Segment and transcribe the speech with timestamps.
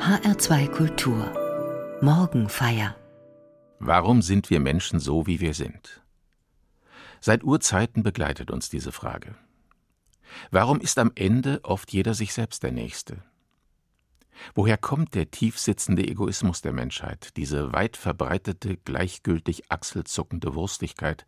[0.00, 2.96] HR2 Kultur Morgenfeier
[3.80, 6.00] Warum sind wir Menschen so, wie wir sind?
[7.20, 9.34] Seit Urzeiten begleitet uns diese Frage.
[10.50, 13.22] Warum ist am Ende oft jeder sich selbst der Nächste?
[14.54, 21.26] Woher kommt der tiefsitzende Egoismus der Menschheit, diese weit verbreitete, gleichgültig achselzuckende Wurstigkeit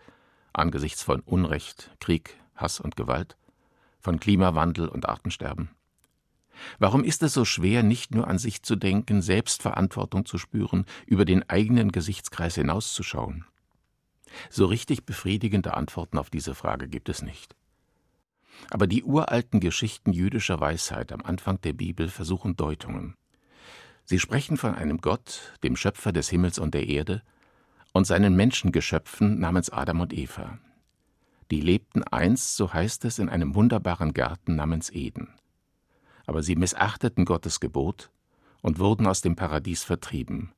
[0.55, 3.37] angesichts von Unrecht, Krieg, Hass und Gewalt,
[4.01, 5.69] von Klimawandel und Artensterben?
[6.79, 11.25] Warum ist es so schwer, nicht nur an sich zu denken, Selbstverantwortung zu spüren, über
[11.25, 13.45] den eigenen Gesichtskreis hinauszuschauen?
[14.51, 17.55] So richtig befriedigende Antworten auf diese Frage gibt es nicht.
[18.71, 23.17] Aber die uralten Geschichten jüdischer Weisheit am Anfang der Bibel versuchen Deutungen.
[24.05, 27.23] Sie sprechen von einem Gott, dem Schöpfer des Himmels und der Erde,
[27.93, 30.59] und seinen Menschengeschöpfen namens Adam und Eva.
[31.51, 35.29] Die lebten einst, so heißt es, in einem wunderbaren Garten namens Eden
[36.27, 38.11] aber sie missachteten Gottes Gebot
[38.61, 40.53] und wurden aus dem Paradies vertrieben.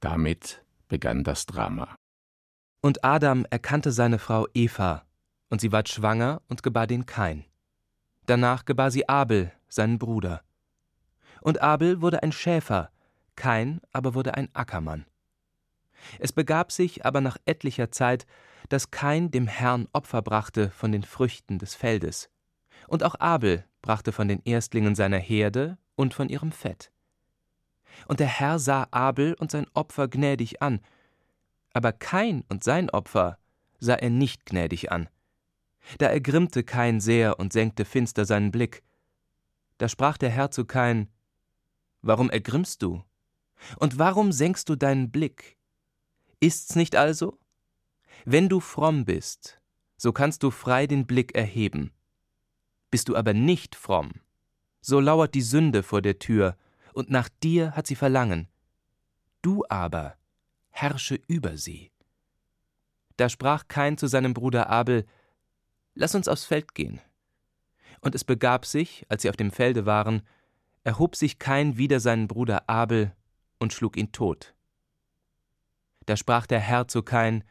[0.00, 1.94] Damit begann das Drama.
[2.82, 5.04] Und Adam erkannte seine Frau Eva,
[5.48, 7.44] und sie ward schwanger und gebar den Kain.
[8.26, 10.42] Danach gebar sie Abel, seinen Bruder.
[11.40, 12.90] Und Abel wurde ein Schäfer,
[13.36, 15.06] Kain aber wurde ein Ackermann.
[16.18, 18.26] Es begab sich aber nach etlicher Zeit,
[18.68, 22.30] dass Kain dem Herrn Opfer brachte von den Früchten des Feldes.
[22.88, 26.90] Und auch Abel brachte von den Erstlingen seiner Herde und von ihrem Fett.
[28.08, 30.80] Und der Herr sah Abel und sein Opfer gnädig an,
[31.72, 33.38] aber Kain und sein Opfer
[33.78, 35.08] sah er nicht gnädig an.
[35.98, 38.82] Da ergrimmte Kain sehr und senkte finster seinen Blick.
[39.78, 41.08] Da sprach der Herr zu Kain:
[42.02, 43.04] Warum ergrimmst du?
[43.78, 45.56] Und warum senkst du deinen Blick?
[46.40, 47.38] Ist's nicht also?
[48.24, 49.60] Wenn du fromm bist,
[49.96, 51.92] so kannst du frei den Blick erheben.
[52.96, 54.22] Bist du aber nicht fromm,
[54.80, 56.56] so lauert die Sünde vor der Tür,
[56.94, 58.48] und nach dir hat sie Verlangen.
[59.42, 60.16] Du aber
[60.70, 61.92] herrsche über sie.
[63.18, 65.04] Da sprach Kain zu seinem Bruder Abel:
[65.94, 66.98] Lass uns aufs Feld gehen.
[68.00, 70.22] Und es begab sich, als sie auf dem Felde waren,
[70.82, 73.14] erhob sich Kain wider seinen Bruder Abel
[73.58, 74.54] und schlug ihn tot.
[76.06, 77.44] Da sprach der Herr zu Kain: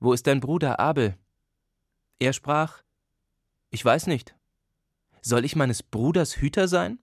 [0.00, 1.16] Wo ist dein Bruder Abel?
[2.18, 2.82] Er sprach:
[3.70, 4.34] Ich weiß nicht.
[5.22, 6.98] Soll ich meines Bruders Hüter sein?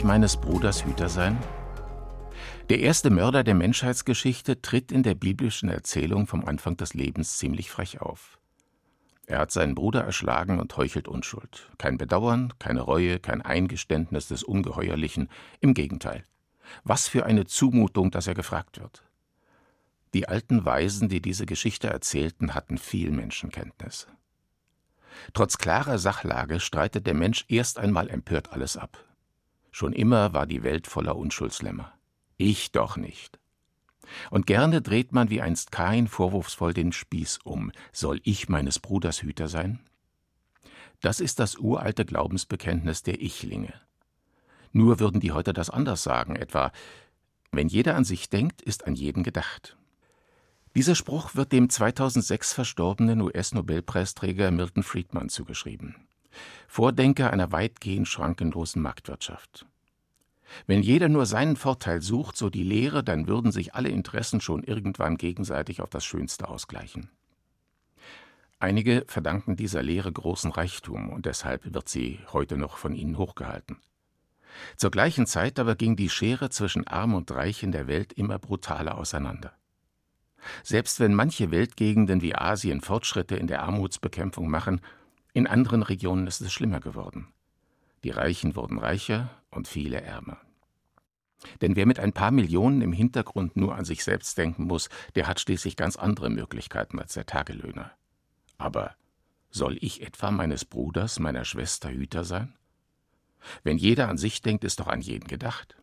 [0.00, 1.36] Ich meines Bruders Hüter sein?
[2.70, 7.70] Der erste Mörder der Menschheitsgeschichte tritt in der biblischen Erzählung vom Anfang des Lebens ziemlich
[7.70, 8.38] frech auf.
[9.26, 11.70] Er hat seinen Bruder erschlagen und heuchelt Unschuld.
[11.76, 15.28] Kein Bedauern, keine Reue, kein Eingeständnis des Ungeheuerlichen.
[15.60, 16.24] Im Gegenteil.
[16.82, 19.02] Was für eine Zumutung, dass er gefragt wird.
[20.14, 24.06] Die alten Weisen, die diese Geschichte erzählten, hatten viel Menschenkenntnis.
[25.34, 29.04] Trotz klarer Sachlage streitet der Mensch erst einmal empört alles ab.
[29.80, 31.90] Schon immer war die Welt voller Unschuldslämmer.
[32.36, 33.40] Ich doch nicht.
[34.30, 37.72] Und gerne dreht man wie einst Kain vorwurfsvoll den Spieß um.
[37.90, 39.80] Soll ich meines Bruders Hüter sein?
[41.00, 43.72] Das ist das uralte Glaubensbekenntnis der Ichlinge.
[44.72, 46.72] Nur würden die heute das anders sagen, etwa
[47.50, 49.78] wenn jeder an sich denkt, ist an jeden gedacht.
[50.76, 55.96] Dieser Spruch wird dem 2006 verstorbenen US-Nobelpreisträger Milton Friedman zugeschrieben,
[56.68, 59.64] Vordenker einer weitgehend schrankenlosen Marktwirtschaft.
[60.66, 64.62] Wenn jeder nur seinen Vorteil sucht, so die Lehre, dann würden sich alle Interessen schon
[64.62, 67.10] irgendwann gegenseitig auf das Schönste ausgleichen.
[68.58, 73.78] Einige verdanken dieser Lehre großen Reichtum und deshalb wird sie heute noch von ihnen hochgehalten.
[74.76, 78.38] Zur gleichen Zeit aber ging die Schere zwischen Arm und Reich in der Welt immer
[78.38, 79.52] brutaler auseinander.
[80.62, 84.80] Selbst wenn manche Weltgegenden wie Asien Fortschritte in der Armutsbekämpfung machen,
[85.32, 87.28] in anderen Regionen ist es schlimmer geworden.
[88.04, 90.38] Die Reichen wurden reicher und viele ärmer.
[91.60, 95.26] Denn wer mit ein paar Millionen im Hintergrund nur an sich selbst denken muss, der
[95.26, 97.92] hat schließlich ganz andere Möglichkeiten als der Tagelöhner.
[98.58, 98.94] Aber
[99.50, 102.54] soll ich etwa meines Bruders, meiner Schwester Hüter sein?
[103.64, 105.76] Wenn jeder an sich denkt, ist doch an jeden gedacht.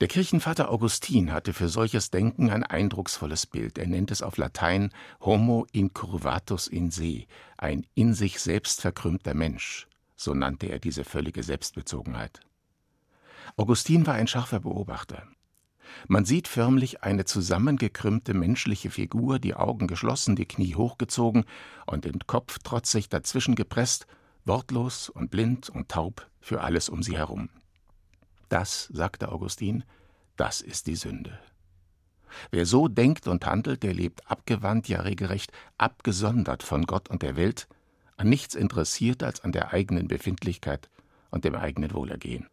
[0.00, 3.78] Der Kirchenvater Augustin hatte für solches Denken ein eindrucksvolles Bild.
[3.78, 4.90] Er nennt es auf Latein
[5.20, 7.26] Homo incurvatus in se,
[7.58, 9.86] ein in sich selbst verkrümmter Mensch.
[10.24, 12.40] So nannte er diese völlige Selbstbezogenheit.
[13.58, 15.28] Augustin war ein scharfer Beobachter.
[16.08, 21.44] Man sieht förmlich eine zusammengekrümmte menschliche Figur, die Augen geschlossen, die Knie hochgezogen
[21.84, 24.06] und den Kopf trotzig dazwischen gepresst,
[24.46, 27.50] wortlos und blind und taub für alles um sie herum.
[28.48, 29.84] Das, sagte Augustin,
[30.36, 31.38] das ist die Sünde.
[32.50, 37.36] Wer so denkt und handelt, der lebt abgewandt, ja regelrecht abgesondert von Gott und der
[37.36, 37.68] Welt,
[38.16, 40.88] an nichts interessiert als an der eigenen Befindlichkeit
[41.30, 42.48] und dem eigenen Wohlergehen.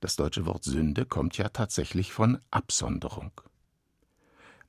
[0.00, 3.32] Das deutsche Wort Sünde kommt ja tatsächlich von Absonderung.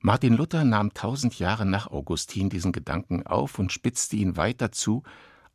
[0.00, 5.02] Martin Luther nahm tausend Jahre nach Augustin diesen Gedanken auf und spitzte ihn weiter zu,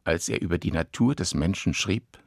[0.04, 2.20] als er über die Natur des Menschen schrieb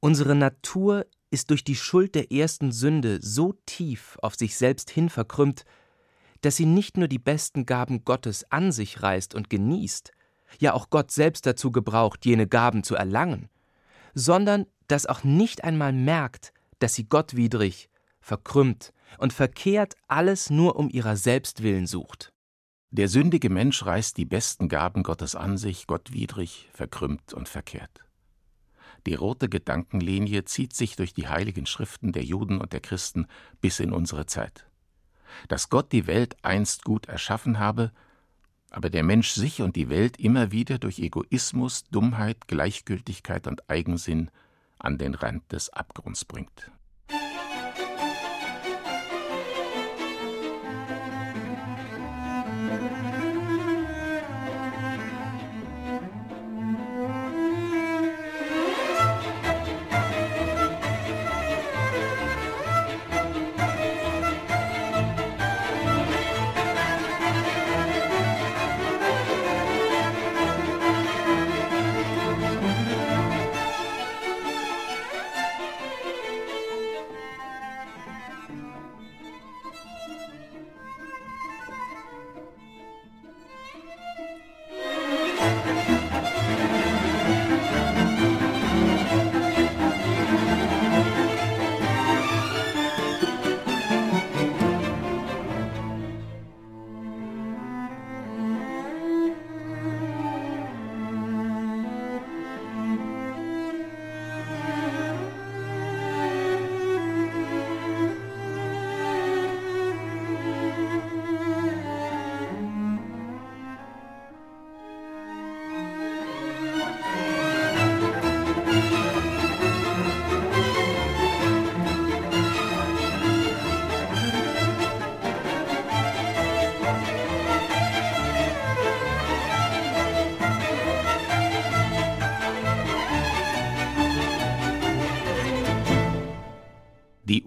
[0.00, 5.10] Unsere Natur ist durch die Schuld der ersten Sünde so tief auf sich selbst hin
[5.10, 5.64] verkrümmt,
[6.40, 10.12] dass sie nicht nur die besten Gaben Gottes an sich reißt und genießt,
[10.58, 13.48] ja auch Gott selbst dazu gebraucht, jene Gaben zu erlangen,
[14.14, 17.88] sondern dass auch nicht einmal merkt, dass sie gottwidrig,
[18.20, 22.32] verkrümmt und verkehrt alles nur um ihrer selbst willen sucht.
[22.90, 28.04] Der sündige Mensch reißt die besten Gaben Gottes an sich, gottwidrig, verkrümmt und verkehrt.
[29.06, 33.26] Die rote Gedankenlinie zieht sich durch die heiligen Schriften der Juden und der Christen
[33.60, 34.66] bis in unsere Zeit.
[35.48, 37.92] Dass Gott die Welt einst gut erschaffen habe,
[38.70, 44.30] aber der Mensch sich und die Welt immer wieder durch Egoismus, Dummheit, Gleichgültigkeit und Eigensinn
[44.78, 46.70] an den Rand des Abgrunds bringt.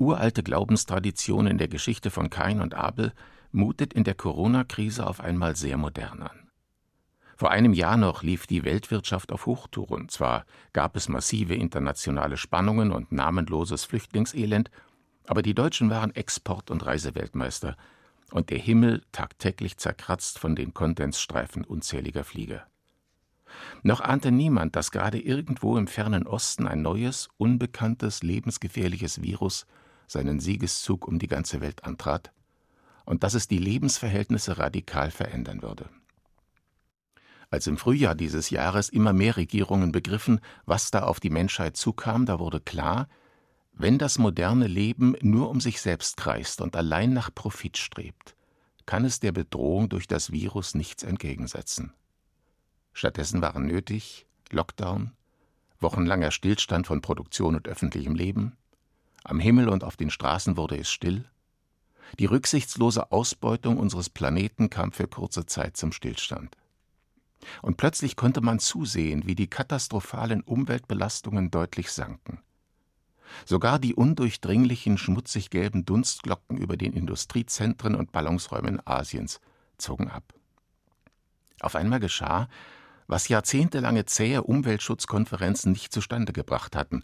[0.03, 3.13] Uralte Glaubenstradition in der Geschichte von Kain und Abel
[3.51, 6.49] mutet in der Corona-Krise auf einmal sehr modern an.
[7.35, 10.07] Vor einem Jahr noch lief die Weltwirtschaft auf Hochtouren.
[10.09, 14.69] Zwar gab es massive internationale Spannungen und namenloses Flüchtlingselend,
[15.27, 17.75] aber die Deutschen waren Export- und Reiseweltmeister
[18.31, 22.65] und der Himmel tagtäglich zerkratzt von den Kondensstreifen unzähliger Flieger.
[23.83, 29.65] Noch ahnte niemand, dass gerade irgendwo im fernen Osten ein neues, unbekanntes, lebensgefährliches Virus
[30.07, 32.31] seinen Siegeszug um die ganze Welt antrat
[33.05, 35.89] und dass es die Lebensverhältnisse radikal verändern würde.
[37.49, 42.25] Als im Frühjahr dieses Jahres immer mehr Regierungen begriffen, was da auf die Menschheit zukam,
[42.25, 43.07] da wurde klar,
[43.75, 48.35] Wenn das moderne Leben nur um sich selbst kreist und allein nach Profit strebt,
[48.85, 51.93] kann es der Bedrohung durch das Virus nichts entgegensetzen.
[52.93, 55.13] Stattdessen waren nötig Lockdown,
[55.79, 58.55] wochenlanger Stillstand von Produktion und öffentlichem Leben,
[59.23, 61.25] am Himmel und auf den Straßen wurde es still,
[62.19, 66.55] die rücksichtslose Ausbeutung unseres Planeten kam für kurze Zeit zum Stillstand.
[67.61, 72.39] Und plötzlich konnte man zusehen, wie die katastrophalen Umweltbelastungen deutlich sanken.
[73.45, 79.41] Sogar die undurchdringlichen, schmutzig gelben Dunstglocken über den Industriezentren und Ballungsräumen Asiens
[79.77, 80.33] zogen ab.
[81.59, 82.47] Auf einmal geschah,
[83.07, 87.03] was jahrzehntelange zähe Umweltschutzkonferenzen nicht zustande gebracht hatten.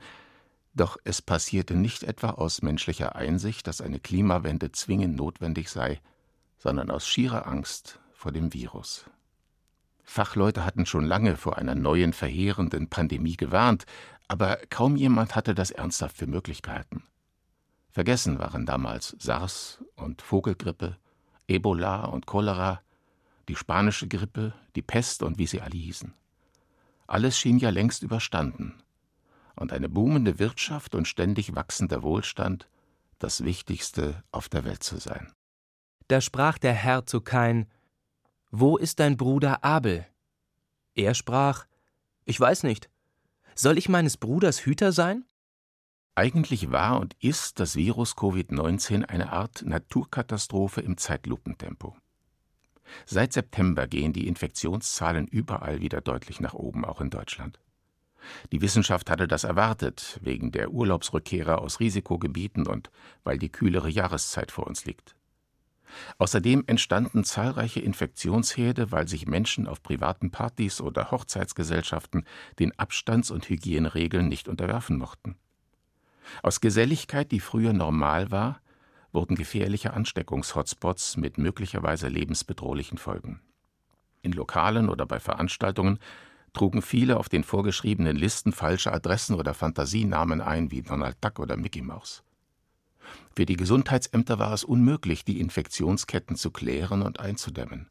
[0.74, 6.00] Doch es passierte nicht etwa aus menschlicher Einsicht, dass eine Klimawende zwingend notwendig sei,
[6.58, 9.06] sondern aus schierer Angst vor dem Virus.
[10.04, 13.86] Fachleute hatten schon lange vor einer neuen verheerenden Pandemie gewarnt,
[14.28, 17.04] aber kaum jemand hatte das ernsthaft für möglich gehalten.
[17.92, 20.98] Vergessen waren damals SARS und Vogelgrippe,
[21.48, 22.82] Ebola und Cholera,
[23.48, 26.14] die spanische Grippe, die Pest und wie sie alle hießen.
[27.08, 28.82] Alles schien ja längst überstanden,
[29.60, 32.70] und eine boomende Wirtschaft und ständig wachsender Wohlstand
[33.20, 35.34] das Wichtigste auf der Welt zu sein.
[36.08, 37.68] Da sprach der Herr zu Kain:
[38.50, 40.08] Wo ist dein Bruder Abel?
[40.96, 41.66] Er sprach:
[42.26, 42.90] Ich weiß nicht.
[43.54, 45.26] Soll ich meines Bruders Hüter sein?
[46.16, 51.96] Eigentlich war und ist das Virus Covid-19 eine Art Naturkatastrophe im Zeitlupentempo.
[53.06, 57.60] Seit September gehen die Infektionszahlen überall wieder deutlich nach oben, auch in Deutschland.
[58.52, 62.90] Die Wissenschaft hatte das erwartet, wegen der Urlaubsrückkehrer aus Risikogebieten und
[63.24, 65.16] weil die kühlere Jahreszeit vor uns liegt.
[66.18, 72.26] Außerdem entstanden zahlreiche Infektionsherde, weil sich Menschen auf privaten Partys oder Hochzeitsgesellschaften
[72.60, 75.36] den Abstands- und Hygieneregeln nicht unterwerfen mochten.
[76.44, 78.62] Aus Geselligkeit, die früher normal war,
[79.12, 83.42] wurden gefährliche Ansteckungshotspots mit möglicherweise lebensbedrohlichen Folgen.
[84.22, 85.98] In Lokalen oder bei Veranstaltungen
[86.54, 91.58] trugen viele auf den vorgeschriebenen Listen falsche Adressen oder Fantasienamen ein, wie Donald Duck oder
[91.58, 92.24] Mickey Mouse.
[93.36, 97.88] Für die Gesundheitsämter war es unmöglich, die Infektionsketten zu klären und einzudämmen.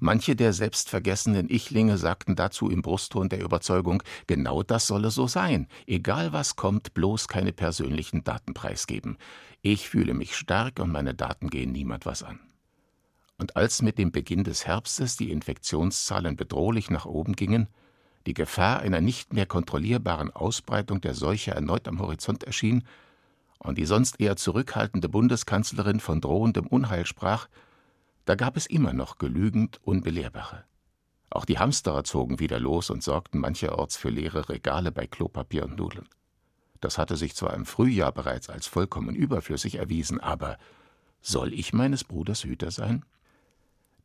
[0.00, 5.68] Manche der selbstvergessenen Ichlinge sagten dazu im Brustton der Überzeugung, genau das solle so sein,
[5.86, 9.16] egal was kommt, bloß keine persönlichen Daten preisgeben.
[9.62, 12.40] Ich fühle mich stark und meine Daten gehen niemand was an.
[13.38, 17.68] Und als mit dem Beginn des Herbstes die Infektionszahlen bedrohlich nach oben gingen,
[18.26, 22.84] die Gefahr einer nicht mehr kontrollierbaren Ausbreitung der Seuche erneut am Horizont erschien
[23.58, 27.48] und die sonst eher zurückhaltende Bundeskanzlerin von drohendem Unheil sprach,
[28.24, 30.64] da gab es immer noch genügend Unbelehrbare.
[31.30, 35.76] Auch die Hamsterer zogen wieder los und sorgten mancherorts für leere Regale bei Klopapier und
[35.76, 36.08] Nudeln.
[36.80, 40.58] Das hatte sich zwar im Frühjahr bereits als vollkommen überflüssig erwiesen, aber
[41.20, 43.04] soll ich meines Bruders Hüter sein?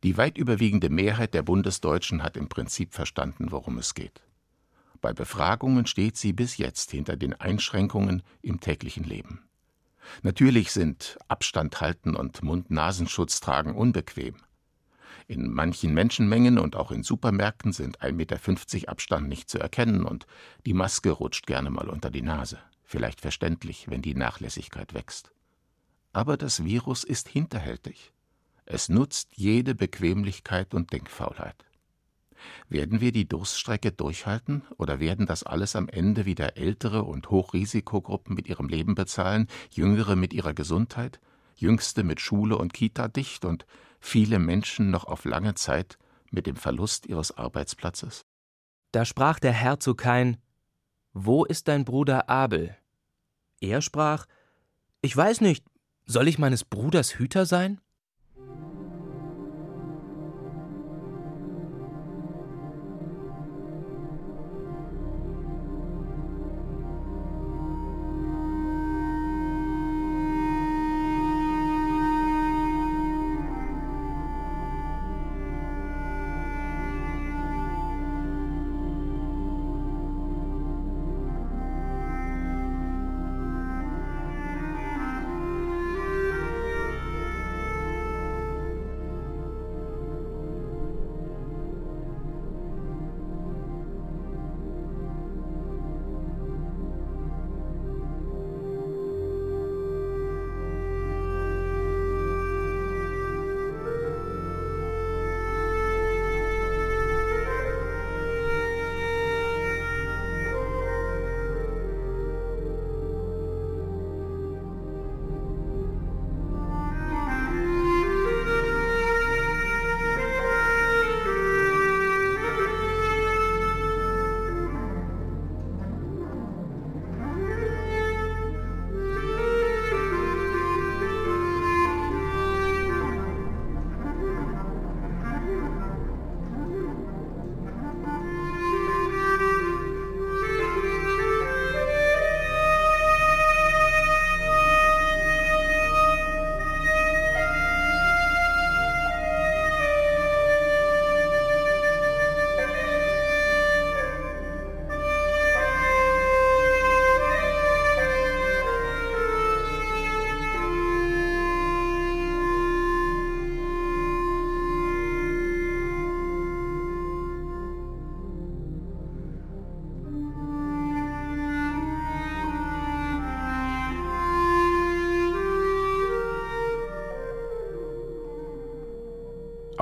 [0.02, 4.22] Die weit überwiegende Mehrheit der Bundesdeutschen hat im Prinzip verstanden, worum es geht.
[5.00, 9.44] Bei Befragungen steht sie bis jetzt hinter den Einschränkungen im täglichen Leben.
[10.22, 14.36] Natürlich sind Abstand halten und Mund-Nasenschutz tragen unbequem.
[15.28, 20.26] In manchen Menschenmengen und auch in Supermärkten sind 1,50 Meter Abstand nicht zu erkennen und
[20.66, 22.58] die Maske rutscht gerne mal unter die Nase.
[22.82, 25.32] Vielleicht verständlich, wenn die Nachlässigkeit wächst.
[26.12, 28.12] Aber das Virus ist hinterhältig.
[28.64, 31.64] Es nutzt jede Bequemlichkeit und Denkfaulheit.
[32.68, 38.34] Werden wir die Durststrecke durchhalten oder werden das alles am Ende wieder ältere und Hochrisikogruppen
[38.34, 41.20] mit ihrem Leben bezahlen, jüngere mit ihrer Gesundheit,
[41.56, 43.66] jüngste mit Schule und Kita dicht und
[44.00, 45.98] viele Menschen noch auf lange Zeit
[46.30, 48.24] mit dem Verlust ihres Arbeitsplatzes?
[48.90, 50.36] Da sprach der Herr zu Kain:
[51.12, 52.76] Wo ist dein Bruder Abel?
[53.60, 54.26] Er sprach:
[55.00, 55.64] Ich weiß nicht,
[56.04, 57.80] soll ich meines Bruders Hüter sein?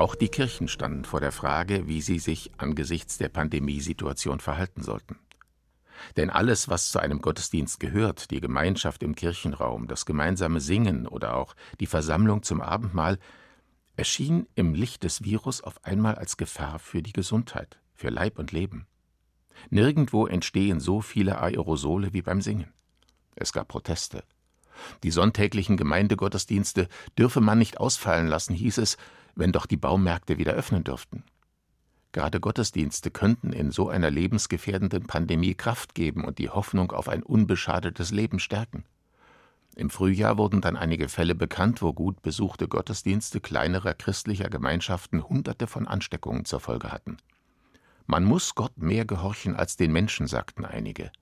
[0.01, 5.19] Auch die Kirchen standen vor der Frage, wie sie sich angesichts der Pandemiesituation verhalten sollten.
[6.17, 11.37] Denn alles, was zu einem Gottesdienst gehört, die Gemeinschaft im Kirchenraum, das gemeinsame Singen oder
[11.37, 13.19] auch die Versammlung zum Abendmahl,
[13.95, 18.53] erschien im Licht des Virus auf einmal als Gefahr für die Gesundheit, für Leib und
[18.53, 18.87] Leben.
[19.69, 22.73] Nirgendwo entstehen so viele Aerosole wie beim Singen.
[23.35, 24.25] Es gab Proteste.
[25.03, 26.89] Die sonntäglichen Gemeindegottesdienste
[27.19, 28.97] dürfe man nicht ausfallen lassen, hieß es,
[29.41, 31.25] wenn doch die Baumärkte wieder öffnen dürften.
[32.13, 37.23] Gerade Gottesdienste könnten in so einer lebensgefährdenden Pandemie Kraft geben und die Hoffnung auf ein
[37.23, 38.85] unbeschadetes Leben stärken.
[39.77, 45.67] Im Frühjahr wurden dann einige Fälle bekannt, wo gut besuchte Gottesdienste kleinerer christlicher Gemeinschaften Hunderte
[45.67, 47.17] von Ansteckungen zur Folge hatten.
[48.07, 51.13] Man muss Gott mehr gehorchen als den Menschen, sagten einige.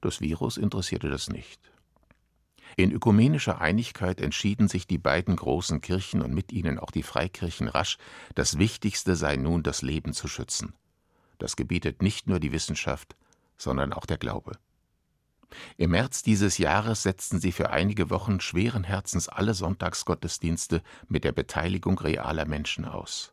[0.00, 1.60] Das Virus interessierte das nicht.
[2.76, 7.68] In ökumenischer Einigkeit entschieden sich die beiden großen Kirchen und mit ihnen auch die Freikirchen
[7.68, 7.98] rasch,
[8.34, 10.74] das Wichtigste sei nun, das Leben zu schützen.
[11.38, 13.16] Das gebietet nicht nur die Wissenschaft,
[13.56, 14.58] sondern auch der Glaube.
[15.76, 21.32] Im März dieses Jahres setzten sie für einige Wochen schweren Herzens alle Sonntagsgottesdienste mit der
[21.32, 23.32] Beteiligung realer Menschen aus.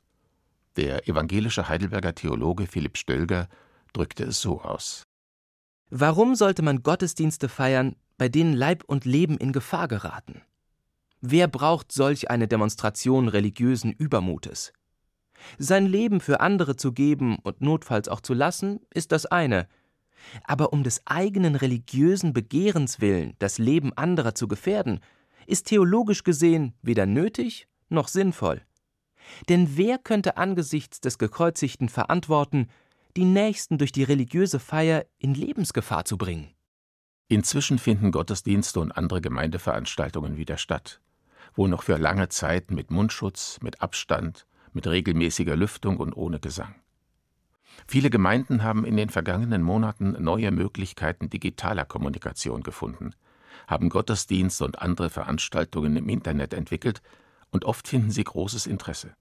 [0.76, 3.50] Der evangelische Heidelberger Theologe Philipp Stölger
[3.94, 5.08] drückte es so aus.
[5.92, 10.44] Warum sollte man Gottesdienste feiern, bei denen Leib und Leben in Gefahr geraten.
[11.22, 14.74] Wer braucht solch eine Demonstration religiösen Übermutes?
[15.58, 19.68] Sein Leben für andere zu geben und notfalls auch zu lassen, ist das eine,
[20.44, 25.00] aber um des eigenen religiösen Begehrens willen das Leben anderer zu gefährden,
[25.48, 28.62] ist theologisch gesehen weder nötig noch sinnvoll.
[29.50, 32.68] Denn wer könnte angesichts des Gekreuzigten verantworten,
[33.18, 36.54] die Nächsten durch die religiöse Feier in Lebensgefahr zu bringen?
[37.28, 41.02] Inzwischen finden Gottesdienste und andere Gemeindeveranstaltungen wieder statt,
[41.56, 46.76] wohl noch für lange Zeit mit Mundschutz, mit Abstand, mit regelmäßiger Lüftung und ohne Gesang.
[47.88, 53.16] Viele Gemeinden haben in den vergangenen Monaten neue Möglichkeiten digitaler Kommunikation gefunden,
[53.68, 57.02] haben Gottesdienste und andere Veranstaltungen im Internet entwickelt
[57.52, 59.16] und oft finden sie großes Interesse.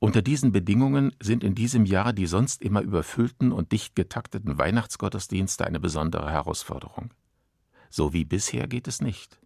[0.00, 5.66] Unter diesen Bedingungen sind in diesem Jahr die sonst immer überfüllten und dicht getakteten Weihnachtsgottesdienste
[5.66, 7.10] eine besondere Herausforderung.
[7.90, 9.38] So wie bisher geht es nicht.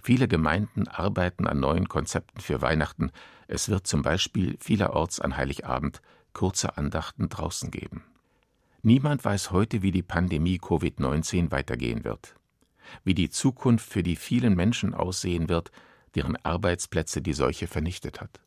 [0.00, 3.10] Viele Gemeinden arbeiten an neuen Konzepten für Weihnachten.
[3.48, 6.00] Es wird zum Beispiel vielerorts an Heiligabend
[6.32, 8.04] kurze Andachten draußen geben.
[8.82, 12.34] Niemand weiß heute, wie die Pandemie Covid-19 weitergehen wird,
[13.04, 15.70] wie die Zukunft für die vielen Menschen aussehen wird,
[16.16, 18.40] deren Arbeitsplätze die Seuche vernichtet hat,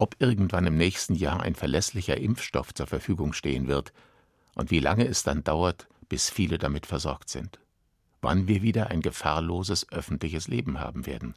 [0.00, 3.92] ob irgendwann im nächsten Jahr ein verlässlicher Impfstoff zur Verfügung stehen wird
[4.54, 7.60] und wie lange es dann dauert, bis viele damit versorgt sind
[8.20, 11.34] wann wir wieder ein gefahrloses öffentliches Leben haben werden.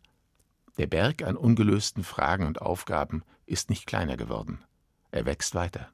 [0.78, 4.63] Der Berg an ungelösten Fragen und Aufgaben ist nicht kleiner geworden.
[5.12, 5.89] Er wächst weiter.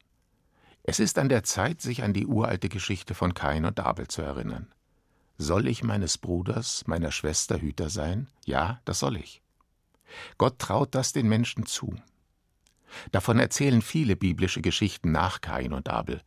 [0.84, 4.22] Es ist an der Zeit, sich an die uralte Geschichte von Kain und Abel zu
[4.22, 4.68] erinnern.
[5.38, 8.28] Soll ich meines Bruders, meiner Schwester Hüter sein?
[8.46, 9.42] Ja, das soll ich.
[10.38, 11.96] Gott traut das den Menschen zu.
[13.12, 16.22] Davon erzählen viele biblische Geschichten nach Kain und Abel,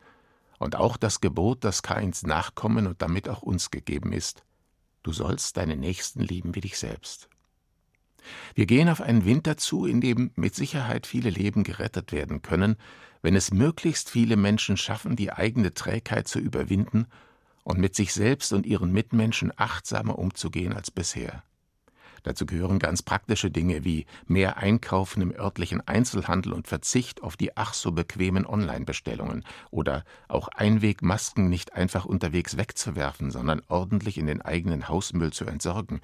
[0.58, 4.44] und auch das Gebot, das Kains Nachkommen und damit auch uns gegeben ist,
[5.02, 7.28] Du sollst deinen Nächsten lieben wie dich selbst.
[8.54, 12.76] Wir gehen auf einen Winter zu, in dem mit Sicherheit viele Leben gerettet werden können,
[13.20, 17.06] wenn es möglichst viele Menschen schaffen, die eigene Trägheit zu überwinden
[17.64, 21.42] und mit sich selbst und ihren Mitmenschen achtsamer umzugehen als bisher.
[22.22, 27.56] Dazu gehören ganz praktische Dinge wie mehr Einkaufen im örtlichen Einzelhandel und Verzicht auf die
[27.56, 34.40] ach so bequemen Online-Bestellungen oder auch Einwegmasken nicht einfach unterwegs wegzuwerfen, sondern ordentlich in den
[34.40, 36.00] eigenen Hausmüll zu entsorgen.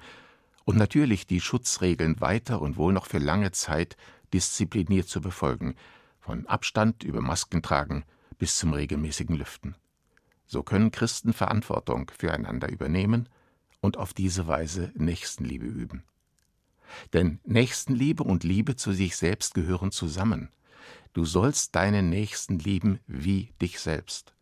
[0.65, 3.95] Und natürlich die Schutzregeln weiter und wohl noch für lange Zeit
[4.33, 5.75] diszipliniert zu befolgen,
[6.19, 8.03] von Abstand über Masken tragen
[8.37, 9.75] bis zum regelmäßigen Lüften.
[10.45, 13.29] So können Christen Verantwortung füreinander übernehmen
[13.81, 16.03] und auf diese Weise Nächstenliebe üben.
[17.13, 20.49] Denn Nächstenliebe und Liebe zu sich selbst gehören zusammen.
[21.13, 24.33] Du sollst deinen Nächsten lieben wie dich selbst.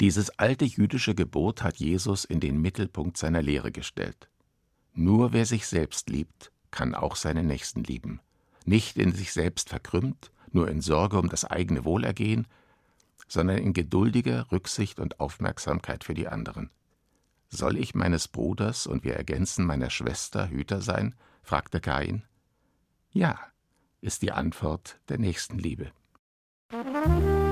[0.00, 4.28] Dieses alte jüdische Gebot hat Jesus in den Mittelpunkt seiner Lehre gestellt.
[4.94, 8.20] Nur wer sich selbst liebt, kann auch seinen Nächsten lieben.
[8.64, 12.46] Nicht in sich selbst verkrümmt, nur in Sorge um das eigene Wohlergehen,
[13.28, 16.70] sondern in geduldiger Rücksicht und Aufmerksamkeit für die anderen.
[17.50, 21.14] Soll ich meines Bruders und wir ergänzen meiner Schwester Hüter sein?
[21.42, 22.22] fragte Kain.
[23.10, 23.38] Ja,
[24.00, 25.90] ist die Antwort der Nächstenliebe.
[26.72, 27.49] Musik